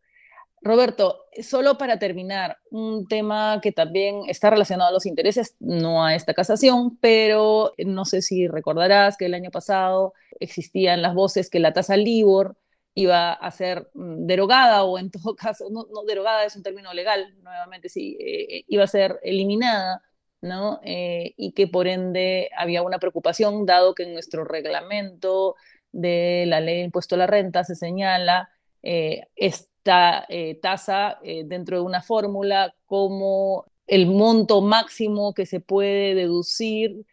Roberto, 0.61 1.25
solo 1.43 1.77
para 1.77 1.99
terminar, 1.99 2.57
un 2.71 3.07
tema 3.07 3.59
que 3.61 3.71
también 3.71 4.21
está 4.27 4.49
relacionado 4.49 4.89
a 4.89 4.93
los 4.93 5.05
intereses, 5.05 5.55
no 5.59 6.03
a 6.03 6.15
esta 6.15 6.33
casación, 6.33 6.97
pero 6.97 7.73
no 7.77 8.03
sé 8.05 8.23
si 8.23 8.47
recordarás 8.47 9.15
que 9.15 9.25
el 9.25 9.35
año 9.35 9.51
pasado 9.51 10.13
existían 10.39 11.03
las 11.03 11.13
voces 11.13 11.51
que 11.51 11.59
la 11.59 11.73
tasa 11.73 11.97
LIBOR 11.97 12.55
iba 12.95 13.33
a 13.33 13.51
ser 13.51 13.89
mm, 13.93 14.25
derogada 14.25 14.83
o 14.83 14.97
en 14.97 15.11
todo 15.11 15.35
caso, 15.35 15.67
no, 15.69 15.85
derogada 16.07 16.45
es 16.45 16.55
un 16.55 16.63
término 16.63 16.93
legal, 16.93 17.35
nuevamente 17.43 17.89
sí, 17.89 18.17
eh, 18.19 18.63
iba 18.67 18.83
a 18.83 18.87
ser 18.87 19.19
eliminada, 19.23 20.01
¿no? 20.41 20.79
Eh, 20.83 21.33
y 21.37 21.51
que 21.53 21.67
por 21.67 21.87
ende 21.87 22.49
había 22.57 22.81
una 22.83 22.99
preocupación, 22.99 23.65
dado 23.65 23.93
que 23.95 24.03
en 24.03 24.13
nuestro 24.13 24.45
reglamento 24.45 25.55
de 25.91 26.45
la 26.47 26.59
ley 26.59 26.77
de 26.77 26.83
impuesto 26.85 27.15
a 27.15 27.19
la 27.19 27.27
renta 27.27 27.63
se 27.63 27.75
señala 27.75 28.49
eh, 28.83 29.27
esta 29.35 30.27
tasa 30.63 31.19
dentro 31.45 31.77
de 31.77 31.83
una 31.83 32.01
fórmula 32.01 32.73
como 32.87 33.65
el 33.85 34.07
monto 34.07 34.61
máximo 34.61 35.35
que 35.35 35.45
se 35.45 35.59
puede 35.59 36.15
deducir, 36.15 37.05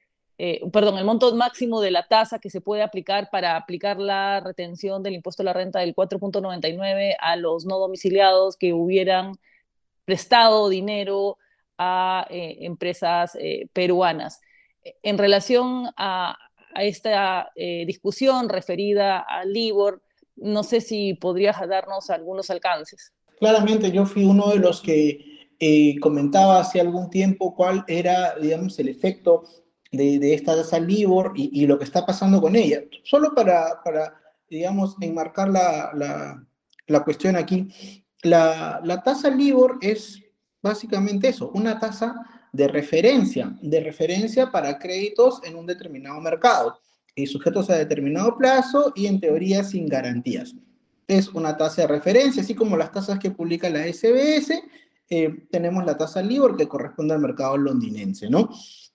perdón, 0.73 0.99
el 0.99 1.05
monto 1.05 1.35
máximo 1.35 1.81
de 1.81 1.91
la 1.91 2.07
tasa 2.07 2.39
que 2.39 2.51
se 2.51 2.61
puede 2.61 2.83
aplicar 2.83 3.29
para 3.31 3.57
aplicar 3.57 3.99
la 3.99 4.41
retención 4.41 5.03
del 5.03 5.15
impuesto 5.15 5.43
a 5.43 5.45
la 5.45 5.53
renta 5.53 5.81
del 5.81 5.95
4.99 5.95 7.15
a 7.19 7.37
los 7.37 7.65
no 7.65 7.79
domiciliados 7.79 8.57
que 8.57 8.73
hubieran 8.73 9.37
prestado 10.05 10.69
dinero 10.69 11.39
a 11.79 12.27
empresas 12.29 13.37
peruanas. 13.73 14.41
En 15.03 15.19
relación 15.19 15.91
a, 15.97 16.37
esta 16.75 17.51
discusión 17.55 18.49
referida 18.49 19.19
al 19.21 19.53
LIBOR, 19.53 20.03
no 20.37 20.63
sé 20.63 20.81
si 20.81 21.15
podrías 21.15 21.57
darnos 21.69 22.11
algunos 22.11 22.51
alcances. 22.51 23.13
Claramente, 23.39 23.91
yo 23.91 24.07
fui 24.07 24.25
uno 24.25 24.51
de 24.51 24.59
los 24.59 24.81
que 24.81 25.49
eh, 25.59 25.99
comentaba 26.01 26.61
hace 26.61 26.81
algún 26.81 27.11
tiempo 27.11 27.55
cuál 27.55 27.85
era, 27.87 28.35
digamos, 28.37 28.79
el 28.79 28.89
efecto 28.89 29.45
de, 29.93 30.35
esta 30.35 30.57
tasa 30.57 30.81
LIBOR 30.81 31.33
y, 31.37 31.67
lo 31.67 31.79
que 31.79 31.85
está 31.85 32.05
pasando 32.05 32.41
con 32.41 32.57
ella. 32.57 32.81
Solo 33.05 33.35
para, 33.35 33.83
para 33.85 34.15
digamos, 34.49 34.97
enmarcar 35.01 35.51
la, 35.51 37.03
cuestión 37.05 37.37
aquí, 37.37 37.69
la, 38.23 38.81
la 38.83 39.03
tasa 39.03 39.31
LIBOR 39.31 39.79
es 39.81 40.23
básicamente 40.63 41.29
eso, 41.29 41.51
una 41.55 41.79
tasa 41.79 42.15
de 42.53 42.69
referencia, 42.69 43.57
de 43.63 43.81
referencia 43.81 44.51
para 44.51 44.79
créditos 44.79 45.41
en 45.45 45.57
un 45.57 45.67
determinado 45.67 46.21
mercado 46.21 46.79
y 47.15 47.27
sujetos 47.27 47.69
a 47.71 47.77
determinado 47.77 48.37
plazo 48.37 48.93
y 48.95 49.07
en 49.07 49.21
teoría 49.21 49.65
sin 49.65 49.87
garantías. 49.87 50.55
Es 51.07 51.29
una 51.29 51.57
tasa 51.57 51.83
de 51.83 51.89
referencia, 51.89 52.43
así 52.43 52.55
como 52.55 52.77
las 52.77 52.93
tasas 52.93 53.19
que 53.19 53.31
publica 53.31 53.69
la 53.69 53.87
SBS, 53.87 54.63
eh, 55.11 55.47
tenemos 55.51 55.85
la 55.85 55.97
tasa 55.97 56.23
LIBOR 56.23 56.57
que 56.57 56.69
corresponde 56.69 57.15
al 57.15 57.21
mercado 57.21 57.57
londinense, 57.57 58.31
¿no? 58.31 58.49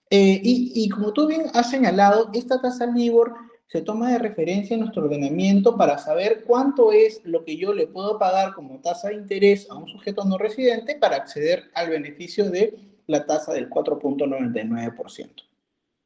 Eh, 0.09 0.39
y, 0.43 0.87
como 0.89 1.11
tú 1.11 1.27
bien 1.27 1.43
has 1.53 1.69
señalado, 1.69 2.29
esta 2.33 2.61
tasa 2.61 2.85
LIBOR 2.85 3.33
se 3.67 3.81
toma 3.81 4.11
de 4.11 4.19
referencia 4.19 4.73
en 4.73 4.81
nuestro 4.81 5.03
ordenamiento 5.03 5.75
para 5.75 5.97
saber 5.97 6.45
cuánto 6.45 6.93
es 6.93 7.19
lo 7.25 7.43
que 7.43 7.57
yo 7.57 7.73
le 7.73 7.87
puedo 7.87 8.17
pagar 8.17 8.53
como 8.53 8.79
tasa 8.79 9.09
de 9.09 9.15
interés 9.15 9.69
a 9.69 9.75
un 9.75 9.87
sujeto 9.87 10.23
no 10.23 10.37
residente 10.37 10.95
para 10.95 11.17
acceder 11.17 11.65
al 11.73 11.89
beneficio 11.89 12.49
de 12.49 12.77
la 13.07 13.25
tasa 13.25 13.53
del 13.53 13.69
4.99%. 13.69 15.43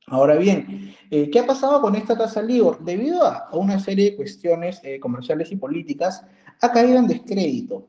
Ahora 0.08 0.36
bien, 0.36 0.96
eh, 1.12 1.29
¿qué 1.29 1.39
ha 1.39 1.46
pasado 1.46 1.79
con 1.79 1.96
esta 1.96 2.17
tasa 2.17 2.41
LIBOR? 2.41 2.84
Debido 2.84 3.24
a, 3.24 3.50
una 3.53 3.79
serie 3.79 4.12
de 4.12 4.15
cuestiones 4.17 4.81
eh, 4.84 5.00
comerciales 5.00 5.51
y 5.51 5.58
políticas, 5.58 6.25
ha 6.60 6.72
caído 6.72 6.98
en 6.98 7.08
descrédito. 7.08 7.88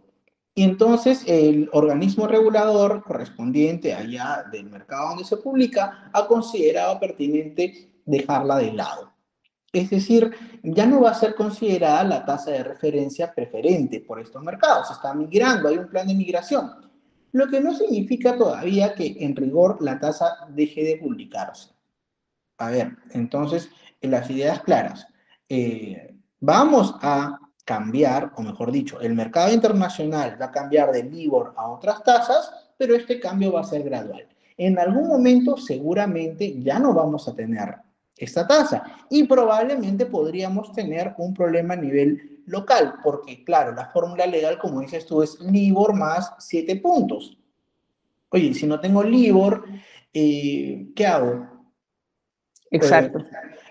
Y 0.55 0.65
entonces 0.65 1.25
el 1.27 1.71
organismo 1.73 2.27
regulador 2.27 3.03
correspondiente 3.05 3.95
allá 3.95 4.45
del 4.53 4.69
mercado 4.69 5.11
donde 5.11 5.25
se 5.25 5.39
publica 5.39 6.11
ha 6.13 6.27
considerado 6.27 7.01
pertinente 7.01 8.03
dejarla 8.05 8.59
de 8.59 8.73
lado. 8.73 9.13
Es 9.73 9.89
decir, 9.89 10.31
ya 10.63 10.85
no 10.85 11.01
va 11.01 11.13
a 11.13 11.15
ser 11.15 11.35
considerada 11.35 12.05
la 12.05 12.25
tasa 12.27 12.51
de 12.51 12.63
referencia 12.63 13.33
preferente 13.35 14.01
por 14.01 14.21
estos 14.21 14.43
mercados. 14.43 14.89
Se 14.89 14.93
está 14.93 15.15
migrando, 15.15 15.69
hay 15.69 15.79
un 15.79 15.89
plan 15.89 16.07
de 16.07 16.15
migración. 16.15 16.71
Lo 17.33 17.49
que 17.49 17.61
no 17.61 17.75
significa 17.75 18.37
todavía 18.37 18.95
que 18.95 19.17
en 19.21 19.35
rigor 19.35 19.79
la 19.81 19.99
tasa 19.99 20.47
deje 20.51 20.85
de 20.85 20.99
publicarse. 20.99 21.71
A 22.59 22.69
ver, 22.69 22.99
entonces, 23.13 23.71
las 24.03 24.29
ideas 24.29 24.61
claras. 24.63 25.07
Eh, 25.49 26.15
vamos 26.39 26.95
a 27.01 27.39
cambiar, 27.65 28.33
o 28.37 28.43
mejor 28.43 28.73
dicho, 28.73 29.01
el 29.01 29.15
mercado 29.15 29.53
internacional 29.53 30.37
va 30.41 30.47
a 30.47 30.51
cambiar 30.51 30.91
de 30.93 31.05
LIBOR 31.05 31.55
a 31.57 31.69
otras 31.69 32.03
tasas, 32.03 32.51
pero 32.77 32.95
este 32.95 33.21
cambio 33.21 33.53
va 33.53 33.61
a 33.61 33.65
ser 33.65 33.83
gradual. 33.83 34.27
En 34.57 34.79
algún 34.79 35.09
momento 35.09 35.57
seguramente 35.57 36.61
ya 36.61 36.79
no 36.79 36.93
vamos 36.93 37.29
a 37.29 37.35
tener 37.35 37.77
esta 38.17 38.47
tasa 38.47 38.83
y 39.09 39.25
probablemente 39.25 40.07
podríamos 40.07 40.73
tener 40.73 41.15
un 41.19 41.33
problema 41.33 41.75
a 41.75 41.79
nivel 41.79 42.43
local, 42.47 42.95
porque 43.03 43.45
claro, 43.45 43.73
la 43.73 43.87
fórmula 43.87 44.27
legal, 44.27 44.59
como 44.59 44.81
dices 44.81 45.07
tú, 45.07 45.23
es 45.23 45.41
LIBOR 45.41 45.95
más 45.95 46.33
7 46.39 46.77
puntos. 46.77 47.39
Oye, 48.31 48.55
si 48.55 48.67
no 48.67 48.81
tengo 48.81 49.03
LIBOR, 49.03 49.65
eh, 50.13 50.89
¿qué 50.95 51.07
hago? 51.07 51.47
Exacto. 52.73 53.25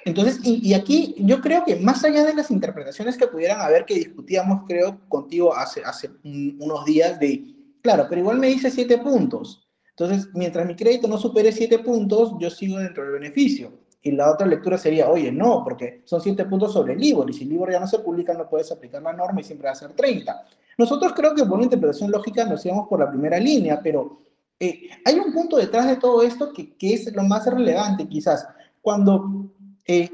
Entonces, 0.06 0.40
y, 0.44 0.74
aquí 0.74 1.16
yo 1.20 1.42
creo 1.42 1.64
que 1.64 1.76
más 1.76 2.04
allá 2.04 2.24
de 2.24 2.34
las 2.34 2.50
interpretaciones 2.50 3.18
que 3.18 3.28
pudieran 3.28 3.62
haber, 3.62 3.86
que 3.86 3.96
discutíamos, 3.96 4.64
creo, 4.68 5.00
contigo 5.08 5.56
hace, 5.56 5.84
hace 5.84 6.10
unos 6.24 6.86
días, 6.86 7.20
de, 7.20 7.44
claro, 7.82 8.08
pero 8.10 8.22
igual 8.22 8.40
me 8.40 8.48
dice 8.48 8.72
siete 8.72 8.98
puntos. 8.98 9.68
Entonces, 9.90 10.30
mientras 10.34 10.66
mi 10.66 10.76
crédito 10.76 11.08
no 11.08 11.18
supere 11.18 11.52
siete 11.52 11.80
puntos, 11.80 12.34
yo 12.40 12.50
sigo 12.50 12.78
dentro 12.80 13.04
del 13.04 13.14
beneficio. 13.14 13.74
Y 14.02 14.12
la 14.12 14.32
otra 14.32 14.48
lectura 14.48 14.80
sería, 14.80 15.08
oye, 15.08 15.32
no, 15.32 15.64
porque 15.64 16.02
son 16.06 16.22
siete 16.22 16.46
puntos 16.46 16.74
sobre 16.74 16.94
el 16.94 17.00
LIBOR, 17.00 17.30
y 17.30 17.34
si 17.34 17.44
el 17.44 17.50
LIBOR 17.50 17.72
ya 17.72 17.80
no 17.80 17.86
se 17.86 18.00
publica, 18.00 18.34
no 18.34 18.50
puedes 18.50 18.72
aplicar 18.72 19.04
la 19.04 19.14
norma 19.14 19.42
y 19.42 19.44
siempre 19.44 19.68
va 19.68 19.74
a 19.74 19.76
ser 19.76 19.92
30. 19.92 20.46
Nosotros 20.78 21.14
creo 21.16 21.36
que 21.36 21.44
por 21.44 21.54
una 21.54 21.66
interpretación 21.66 22.10
lógica 22.10 22.46
nos 22.46 22.66
íbamos 22.66 22.88
por 22.88 23.00
la 23.00 23.10
primera 23.10 23.38
línea, 23.40 23.80
pero 23.82 24.20
Eh, 24.64 24.92
hay 25.04 25.16
un 25.16 25.34
punto 25.34 25.58
detrás 25.58 25.88
de 25.88 25.96
todo 25.96 26.22
esto 26.22 26.54
que, 26.54 26.76
que 26.78 26.94
es 26.94 27.12
lo 27.16 27.24
más 27.24 27.48
relevante 27.48 28.08
quizás. 28.08 28.48
Cuando 28.82 29.54
eh, 29.86 30.10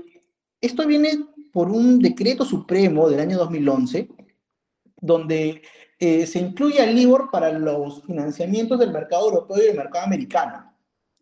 esto 0.60 0.86
viene 0.86 1.12
por 1.52 1.70
un 1.70 2.00
decreto 2.00 2.46
supremo 2.46 3.10
del 3.10 3.22
año 3.22 3.38
2011, 3.38 4.10
donde 5.00 5.62
eh, 6.00 6.28
se 6.28 6.40
incluye 6.40 6.82
al 6.82 6.94
LIBOR 6.94 7.30
para 7.32 7.52
los 7.52 8.04
financiamientos 8.04 8.80
del 8.80 8.92
mercado 8.92 9.26
europeo 9.26 9.58
y 9.58 9.68
del 9.68 9.78
mercado 9.78 10.06
americano. 10.06 10.74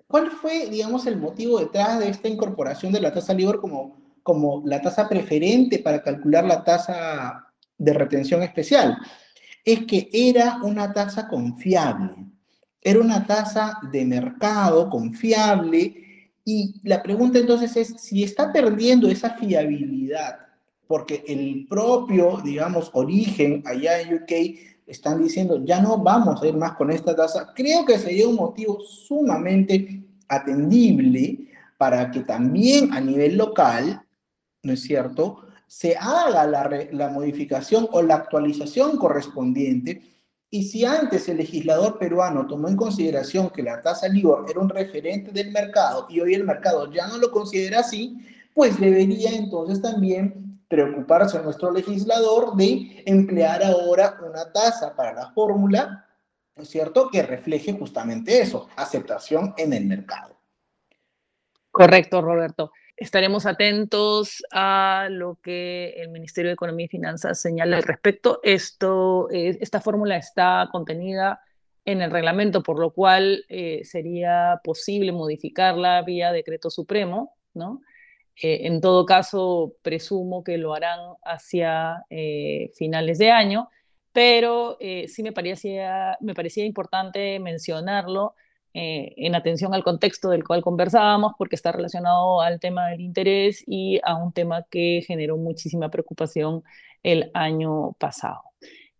¿Cuál 0.07 0.31
fue, 0.31 0.69
digamos, 0.69 1.05
el 1.07 1.17
motivo 1.17 1.59
detrás 1.59 1.99
de 1.99 2.09
esta 2.09 2.27
incorporación 2.27 2.91
de 2.91 3.01
la 3.01 3.13
tasa 3.13 3.33
LIBOR 3.33 3.61
como, 3.61 3.97
como 4.23 4.61
la 4.65 4.81
tasa 4.81 5.07
preferente 5.07 5.79
para 5.79 6.01
calcular 6.01 6.45
la 6.45 6.63
tasa 6.63 7.53
de 7.77 7.93
retención 7.93 8.43
especial? 8.43 8.97
Es 9.63 9.85
que 9.85 10.09
era 10.11 10.59
una 10.63 10.93
tasa 10.93 11.27
confiable, 11.27 12.13
era 12.81 12.99
una 12.99 13.25
tasa 13.25 13.79
de 13.91 14.05
mercado 14.05 14.89
confiable 14.89 16.04
y 16.45 16.75
la 16.83 17.01
pregunta 17.03 17.39
entonces 17.39 17.75
es 17.75 18.01
si 18.01 18.23
está 18.23 18.53
perdiendo 18.53 19.09
esa 19.09 19.31
fiabilidad 19.31 20.45
porque 20.87 21.23
el 21.27 21.65
propio, 21.67 22.39
digamos, 22.43 22.91
origen 22.93 23.63
allá 23.65 23.99
en 23.99 24.15
UK 24.15 24.31
están 24.87 25.21
diciendo, 25.21 25.63
ya 25.65 25.81
no 25.81 25.97
vamos 25.97 26.41
a 26.41 26.47
ir 26.47 26.55
más 26.55 26.73
con 26.73 26.91
esta 26.91 27.15
tasa, 27.15 27.51
creo 27.55 27.85
que 27.85 27.97
sería 27.97 28.27
un 28.27 28.35
motivo 28.35 28.79
sumamente 28.81 30.03
atendible 30.27 31.49
para 31.77 32.11
que 32.11 32.21
también 32.21 32.93
a 32.93 33.01
nivel 33.01 33.35
local, 33.37 34.01
¿no 34.61 34.73
es 34.73 34.81
cierto?, 34.81 35.41
se 35.67 35.95
haga 35.97 36.45
la, 36.45 36.87
la 36.91 37.09
modificación 37.09 37.87
o 37.91 38.03
la 38.03 38.15
actualización 38.15 38.97
correspondiente. 38.97 40.03
Y 40.49 40.63
si 40.63 40.85
antes 40.85 41.27
el 41.27 41.37
legislador 41.37 41.97
peruano 41.97 42.47
tomó 42.47 42.67
en 42.67 42.77
consideración 42.77 43.49
que 43.49 43.63
la 43.63 43.81
tasa 43.81 44.07
LIBOR 44.07 44.49
era 44.49 44.59
un 44.59 44.69
referente 44.69 45.31
del 45.31 45.51
mercado 45.51 46.07
y 46.09 46.19
hoy 46.19 46.33
el 46.33 46.43
mercado 46.43 46.91
ya 46.91 47.07
no 47.07 47.17
lo 47.17 47.31
considera 47.31 47.79
así, 47.79 48.17
pues 48.53 48.79
debería 48.79 49.31
entonces 49.31 49.81
también 49.81 50.61
preocuparse 50.67 51.37
a 51.37 51.41
nuestro 51.41 51.71
legislador 51.71 52.55
de 52.55 53.03
emplear 53.05 53.63
ahora 53.63 54.17
una 54.25 54.51
tasa 54.51 54.95
para 54.95 55.13
la 55.13 55.31
fórmula, 55.31 56.07
¿no 56.55 56.63
es 56.63 56.69
cierto?, 56.69 57.09
que 57.09 57.21
refleje 57.21 57.73
justamente 57.73 58.41
eso, 58.41 58.69
aceptación 58.75 59.53
en 59.57 59.73
el 59.73 59.85
mercado. 59.85 60.37
Correcto, 61.69 62.21
Roberto. 62.21 62.71
Estaremos 62.97 63.45
atentos 63.45 64.41
a 64.53 65.09
lo 65.11 65.37
que 65.41 65.95
el 65.97 66.09
Ministerio 66.09 66.49
de 66.49 66.53
Economía 66.53 66.85
y 66.85 66.89
Finanzas 66.89 67.41
señala 67.41 67.75
al 67.75 67.83
respecto. 67.83 68.39
Esto, 68.41 69.29
eh, 69.31 69.57
esta 69.59 69.81
fórmula 69.81 70.15
está 70.15 70.69
contenida 70.71 71.41
en 71.83 72.01
el 72.01 72.09
reglamento, 72.09 72.63
por 72.63 72.79
lo 72.79 72.91
cual 72.93 73.43
eh, 73.49 73.81
sería 73.83 74.61
posible 74.63 75.11
modificarla 75.11 76.01
vía 76.03 76.31
decreto 76.31 76.69
supremo, 76.69 77.35
¿no? 77.53 77.81
Eh, 78.41 78.61
en 78.63 78.79
todo 78.79 79.05
caso, 79.05 79.75
presumo 79.81 80.41
que 80.41 80.57
lo 80.57 80.73
harán 80.73 80.99
hacia 81.23 82.05
finales 82.75 83.17
de 83.17 83.29
año, 83.29 83.69
pero 84.13 84.77
sí 84.79 85.21
me 85.21 85.33
parecía, 85.33 86.17
me 86.21 86.33
parecía 86.33 86.63
importante 86.65 87.39
mencionarlo 87.39 88.35
en 88.75 89.35
atención 89.35 89.73
al 89.73 89.83
contexto 89.83 90.29
del 90.29 90.43
cual 90.43 90.61
conversábamos, 90.61 91.33
porque 91.37 91.55
está 91.55 91.71
relacionado 91.71 92.41
al 92.41 92.59
tema 92.59 92.87
del 92.89 93.01
interés 93.01 93.63
y 93.65 93.99
a 94.03 94.15
un 94.15 94.33
tema 94.33 94.65
que 94.69 95.03
generó 95.07 95.37
muchísima 95.37 95.89
preocupación 95.89 96.63
el 97.03 97.31
año 97.33 97.93
pasado. 97.93 98.41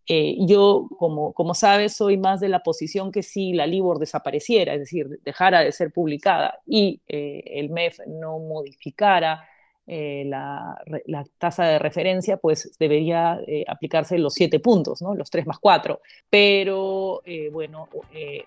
Eh, 0.08 0.38
yo, 0.42 0.88
como, 1.00 1.34
como 1.34 1.56
sabes, 1.56 1.96
soy 1.96 2.18
más 2.18 2.40
de 2.40 2.50
la 2.50 2.62
posición 2.62 3.12
que 3.12 3.24
si 3.24 3.54
la 3.54 3.66
LIBOR 3.66 3.98
desapareciera, 3.98 4.74
es 4.76 4.82
decir, 4.82 5.20
dejara 5.24 5.62
de 5.62 5.72
ser 5.72 5.92
publicada 5.92 6.60
y 6.66 7.02
eh, 7.08 7.44
el 7.48 7.72
MEF 7.72 8.00
no 8.08 8.38
modificara 8.40 9.48
eh, 9.88 10.24
la, 10.26 10.76
tasa 11.38 11.66
de 11.66 11.78
referencia, 11.78 12.38
pues 12.38 12.76
debería 12.80 13.40
eh, 13.46 13.64
aplicarse 13.68 14.18
los 14.18 14.34
siete 14.34 14.60
puntos, 14.60 15.00
¿no? 15.02 15.14
los 15.14 15.30
tres 15.30 15.46
más 15.46 15.60
cuatro. 15.60 16.02
Pero, 16.30 17.22
eh, 17.24 17.50
bueno, 17.52 17.88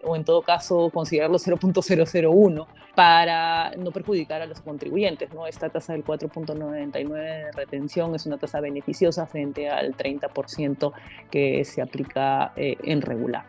o 0.03 0.17
en 0.17 0.25
todo 0.25 0.43
caso, 0.43 0.91
considerarlo 0.93 1.39
0.001 1.39 2.67
para 2.97 3.71
no 3.77 3.93
perjudicar 3.93 4.43
a 4.43 4.47
los 4.47 4.61
contribuyentes. 4.61 5.33
¿no? 5.33 5.47
Esta 5.47 5.69
tasa 5.69 5.93
del 5.93 6.05
4.99 6.05 7.09
de 7.09 7.53
retención 7.53 8.15
es 8.17 8.27
una 8.27 8.39
tasa 8.39 8.61
beneficiosa 8.61 9.27
frente 9.27 9.69
al 9.69 9.97
30% 9.97 10.93
que 11.31 11.65
se 11.65 11.83
aplica 11.83 12.53
en 12.57 13.01
regular. 13.01 13.45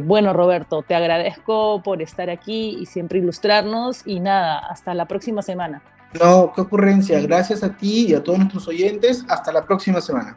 bueno, 0.00 0.32
Roberto, 0.32 0.82
te 0.82 0.94
agradezco 0.94 1.82
por 1.82 2.00
estar 2.02 2.30
aquí 2.30 2.76
y 2.78 2.86
siempre 2.86 3.18
ilustrarnos 3.18 4.06
y 4.06 4.20
nada, 4.20 4.58
hasta 4.58 4.94
la 4.94 5.06
próxima 5.06 5.42
semana. 5.42 5.82
No, 6.20 6.52
qué 6.54 6.60
ocurrencia. 6.60 7.20
Gracias 7.20 7.62
a 7.62 7.76
ti 7.76 8.06
y 8.08 8.14
a 8.14 8.22
todos 8.22 8.38
nuestros 8.38 8.68
oyentes. 8.68 9.24
Hasta 9.28 9.52
la 9.52 9.64
próxima 9.64 10.00
semana. 10.00 10.36